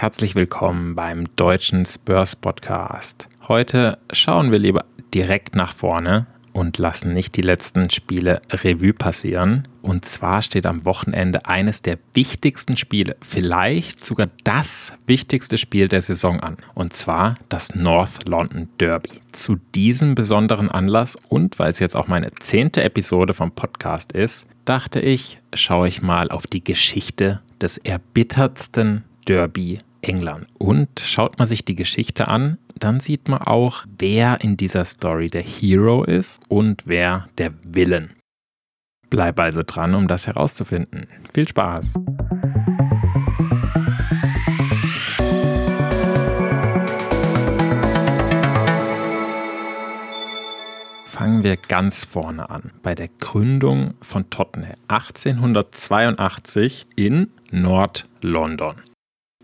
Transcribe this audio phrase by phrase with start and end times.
[0.00, 3.28] herzlich willkommen beim deutschen Spurs Podcast.
[3.48, 9.68] Heute schauen wir lieber direkt nach vorne und lassen nicht die letzten Spiele Revue passieren.
[9.82, 16.00] Und zwar steht am Wochenende eines der wichtigsten Spiele, vielleicht sogar das wichtigste Spiel der
[16.00, 16.56] Saison an.
[16.72, 19.20] Und zwar das North London Derby.
[19.32, 24.48] Zu diesem besonderen Anlass und weil es jetzt auch meine zehnte Episode vom Podcast ist,
[24.64, 30.46] dachte ich, schaue ich mal auf die Geschichte des erbittertsten Derby England.
[30.58, 35.28] Und schaut man sich die Geschichte an, dann sieht man auch, wer in dieser Story
[35.28, 38.14] der Hero ist und wer der Villain.
[39.10, 41.08] Bleib also dran, um das herauszufinden.
[41.34, 41.94] Viel Spaß!
[51.04, 58.76] Fangen wir ganz vorne an, bei der Gründung von Tottenham 1882 in Nord-London.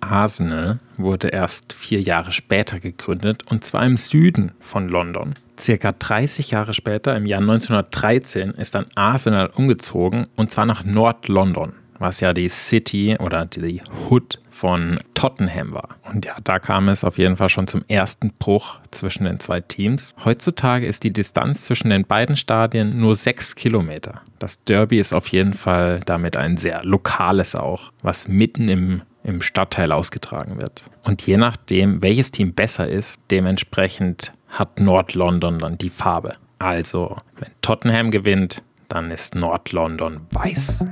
[0.01, 5.35] Arsenal wurde erst vier Jahre später gegründet und zwar im Süden von London.
[5.59, 11.73] Circa 30 Jahre später, im Jahr 1913, ist dann Arsenal umgezogen und zwar nach Nord-London,
[11.99, 15.97] was ja die City oder die Hood von Tottenham war.
[16.05, 19.61] Und ja, da kam es auf jeden Fall schon zum ersten Bruch zwischen den zwei
[19.61, 20.15] Teams.
[20.25, 24.21] Heutzutage ist die Distanz zwischen den beiden Stadien nur sechs Kilometer.
[24.39, 29.43] Das Derby ist auf jeden Fall damit ein sehr lokales auch, was mitten im im
[29.43, 30.83] Stadtteil ausgetragen wird.
[31.03, 36.37] Und je nachdem, welches Team besser ist, dementsprechend hat Nord-London dann die Farbe.
[36.59, 40.87] Also, wenn Tottenham gewinnt, dann ist Nord-London weiß.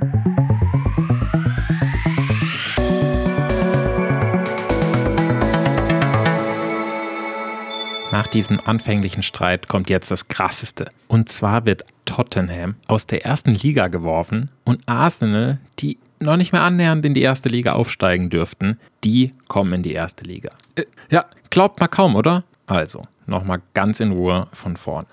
[8.25, 10.89] Nach diesem anfänglichen Streit kommt jetzt das Krasseste.
[11.07, 16.63] Und zwar wird Tottenham aus der ersten Liga geworfen und Arsenal, die noch nicht mehr
[16.63, 20.49] annähernd in die erste Liga aufsteigen dürften, die kommen in die erste Liga.
[20.73, 22.43] Äh, ja, glaubt mal kaum, oder?
[22.65, 25.07] Also, nochmal ganz in Ruhe von vorne.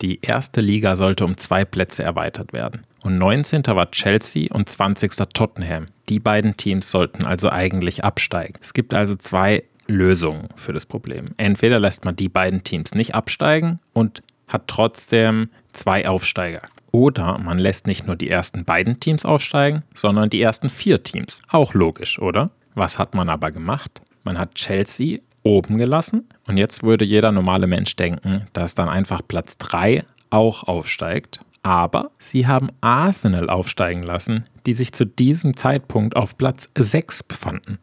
[0.00, 2.86] Die erste Liga sollte um zwei Plätze erweitert werden.
[3.02, 3.66] Und 19.
[3.66, 5.12] war Chelsea und 20.
[5.34, 5.84] Tottenham.
[6.08, 8.54] Die beiden Teams sollten also eigentlich absteigen.
[8.62, 11.30] Es gibt also zwei Lösungen für das Problem.
[11.38, 16.62] Entweder lässt man die beiden Teams nicht absteigen und hat trotzdem zwei Aufsteiger.
[16.92, 21.42] Oder man lässt nicht nur die ersten beiden Teams aufsteigen, sondern die ersten vier Teams.
[21.48, 22.50] Auch logisch, oder?
[22.74, 24.00] Was hat man aber gemacht?
[24.24, 29.22] Man hat Chelsea oben gelassen und jetzt würde jeder normale Mensch denken, dass dann einfach
[29.26, 31.40] Platz 3 auch aufsteigt.
[31.62, 37.78] Aber sie haben Arsenal aufsteigen lassen, die sich zu diesem Zeitpunkt auf Platz 6 befanden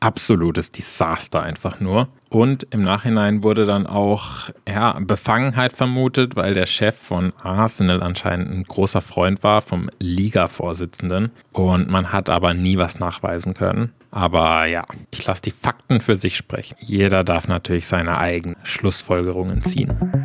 [0.00, 2.08] absolutes Desaster einfach nur.
[2.30, 8.50] Und im Nachhinein wurde dann auch ja, Befangenheit vermutet, weil der Chef von Arsenal anscheinend
[8.50, 11.30] ein großer Freund war vom Liga-Vorsitzenden.
[11.52, 13.92] Und man hat aber nie was nachweisen können.
[14.10, 16.76] Aber ja, ich lasse die Fakten für sich sprechen.
[16.80, 20.17] Jeder darf natürlich seine eigenen Schlussfolgerungen ziehen.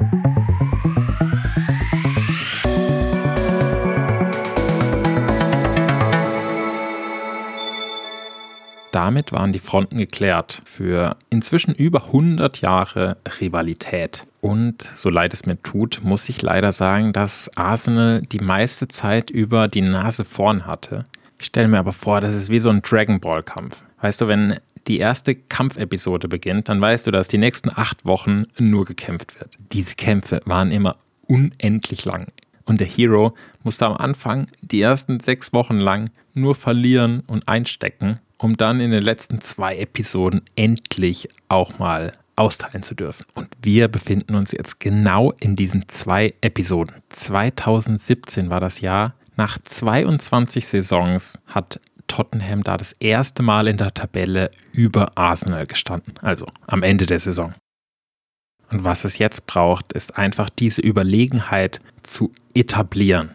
[8.94, 14.28] Damit waren die Fronten geklärt für inzwischen über 100 Jahre Rivalität.
[14.40, 19.32] Und so leid es mir tut, muss ich leider sagen, dass Arsenal die meiste Zeit
[19.32, 21.06] über die Nase vorn hatte.
[21.40, 23.82] Ich stelle mir aber vor, das ist wie so ein Dragon Ball Kampf.
[24.00, 28.46] Weißt du, wenn die erste Kampfepisode beginnt, dann weißt du, dass die nächsten acht Wochen
[28.60, 29.58] nur gekämpft wird.
[29.72, 32.28] Diese Kämpfe waren immer unendlich lang.
[32.66, 33.34] Und der Hero
[33.64, 38.92] musste am Anfang die ersten sechs Wochen lang nur verlieren und einstecken, um dann in
[38.92, 43.26] den letzten zwei Episoden endlich auch mal austeilen zu dürfen.
[43.36, 46.96] Und wir befinden uns jetzt genau in diesen zwei Episoden.
[47.10, 49.16] 2017 war das Jahr.
[49.36, 56.16] Nach 22 Saisons hat Tottenham da das erste Mal in der Tabelle über Arsenal gestanden,
[56.22, 57.54] also am Ende der Saison.
[58.70, 63.32] Und was es jetzt braucht, ist einfach diese Überlegenheit zu etablieren.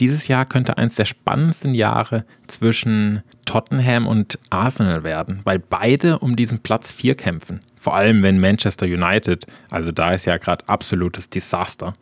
[0.00, 6.36] Dieses Jahr könnte eines der spannendsten Jahre zwischen Tottenham und Arsenal werden, weil beide um
[6.36, 7.60] diesen Platz 4 kämpfen.
[7.78, 11.92] Vor allem wenn Manchester United, also da ist ja gerade absolutes Desaster.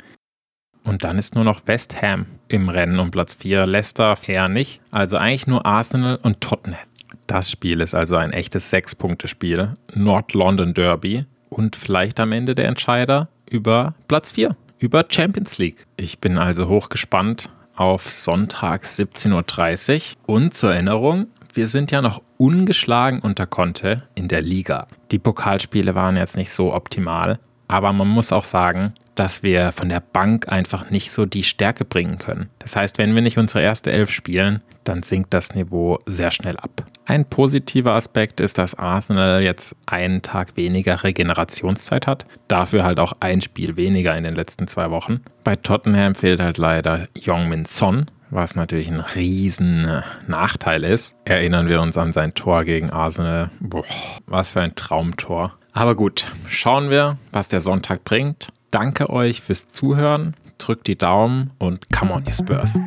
[0.85, 4.81] Und dann ist nur noch West Ham im Rennen um Platz 4, Leicester eher nicht.
[4.93, 6.79] Also eigentlich nur Arsenal und Tottenham.
[7.27, 9.75] Das Spiel ist also ein echtes Sechs-Punkte-Spiel.
[9.93, 11.25] Nord London Derby.
[11.51, 15.87] Und vielleicht am Ende der Entscheider über Platz 4, über Champions League.
[15.97, 20.35] Ich bin also hochgespannt auf Sonntag 17.30 Uhr.
[20.35, 24.89] Und zur Erinnerung, wir sind ja noch ungeschlagen unter Conte in der Liga.
[25.11, 27.39] Die Pokalspiele waren jetzt nicht so optimal,
[27.69, 31.85] aber man muss auch sagen, dass wir von der Bank einfach nicht so die Stärke
[31.85, 32.51] bringen können.
[32.59, 36.57] Das heißt, wenn wir nicht unsere erste Elf spielen, dann sinkt das Niveau sehr schnell
[36.57, 36.85] ab.
[37.05, 43.13] Ein positiver Aspekt ist, dass Arsenal jetzt einen Tag weniger Regenerationszeit hat, dafür halt auch
[43.21, 45.21] ein Spiel weniger in den letzten zwei Wochen.
[45.45, 51.17] Bei Tottenham fehlt halt leider Jongmin Son, was natürlich ein riesen äh, Nachteil ist.
[51.25, 53.51] Erinnern wir uns an sein Tor gegen Arsenal.
[53.61, 53.85] Boah,
[54.27, 55.58] was für ein Traumtor.
[55.79, 58.49] Aber gut, schauen wir, was der Sonntag bringt.
[58.73, 62.81] Danke euch fürs Zuhören, drückt die Daumen und come on, you Spurs.